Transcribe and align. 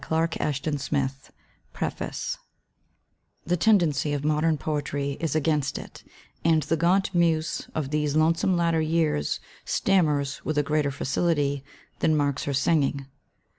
OooO 0.01 0.27
%K 0.29 0.39
^1 0.39 0.89
\> 0.89 0.89
4' 0.89 1.11
'> 1.51 1.73
PREFACE 1.73 2.37
The 3.45 3.55
tendency 3.55 4.13
of 4.13 4.25
modem 4.25 4.57
poetry"" 4.57 5.11
is 5.19 5.35
against 5.35 5.77
it, 5.77 6.03
and 6.43 6.63
the 6.63 6.75
gaunt 6.75 7.13
Muse 7.13 7.67
of 7.75 7.91
these 7.91 8.15
lonesome 8.15 8.57
latter 8.57 8.81
years 8.81 9.39
stammers 9.63 10.43
with 10.43 10.57
a 10.57 10.63
greater 10.63 10.89
facility 10.89 11.63
than 11.99 12.17
marks 12.17 12.45
her 12.45 12.53
singing. 12.55 13.05